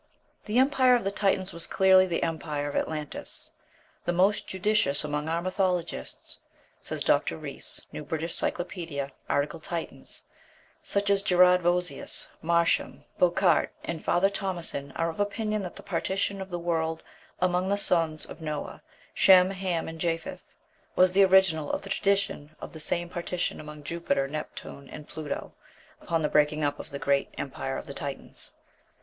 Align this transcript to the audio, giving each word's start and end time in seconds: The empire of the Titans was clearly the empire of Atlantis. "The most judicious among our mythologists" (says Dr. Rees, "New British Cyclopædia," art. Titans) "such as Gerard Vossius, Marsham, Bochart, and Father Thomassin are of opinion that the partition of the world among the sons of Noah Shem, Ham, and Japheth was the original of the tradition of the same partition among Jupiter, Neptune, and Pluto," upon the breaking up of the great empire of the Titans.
The 0.45 0.57
empire 0.57 0.95
of 0.95 1.03
the 1.03 1.11
Titans 1.11 1.53
was 1.53 1.67
clearly 1.67 2.07
the 2.07 2.23
empire 2.23 2.67
of 2.67 2.75
Atlantis. 2.75 3.51
"The 4.05 4.11
most 4.11 4.47
judicious 4.47 5.03
among 5.03 5.29
our 5.29 5.43
mythologists" 5.43 6.39
(says 6.81 7.03
Dr. 7.03 7.37
Rees, 7.37 7.79
"New 7.91 8.03
British 8.03 8.33
Cyclopædia," 8.35 9.11
art. 9.29 9.61
Titans) 9.63 10.23
"such 10.81 11.11
as 11.11 11.21
Gerard 11.21 11.61
Vossius, 11.61 12.29
Marsham, 12.41 13.03
Bochart, 13.19 13.69
and 13.83 14.03
Father 14.03 14.31
Thomassin 14.31 14.91
are 14.95 15.09
of 15.11 15.19
opinion 15.19 15.61
that 15.61 15.75
the 15.75 15.83
partition 15.83 16.41
of 16.41 16.49
the 16.49 16.57
world 16.57 17.03
among 17.39 17.69
the 17.69 17.77
sons 17.77 18.25
of 18.25 18.41
Noah 18.41 18.81
Shem, 19.13 19.51
Ham, 19.51 19.87
and 19.87 19.99
Japheth 19.99 20.55
was 20.95 21.11
the 21.11 21.23
original 21.25 21.71
of 21.71 21.83
the 21.83 21.89
tradition 21.89 22.55
of 22.59 22.73
the 22.73 22.79
same 22.79 23.07
partition 23.07 23.59
among 23.59 23.83
Jupiter, 23.83 24.27
Neptune, 24.27 24.89
and 24.89 25.07
Pluto," 25.07 25.53
upon 26.01 26.23
the 26.23 26.27
breaking 26.29 26.63
up 26.63 26.79
of 26.79 26.89
the 26.89 26.97
great 26.97 27.29
empire 27.37 27.77
of 27.77 27.85
the 27.85 27.93
Titans. 27.93 28.53